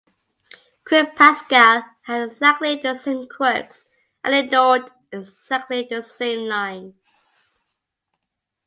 [0.87, 3.85] QuickPascal had exactly the same quirks
[4.23, 7.59] and ignored exactly the same lines.